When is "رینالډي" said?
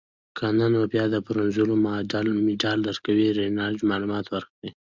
3.39-3.83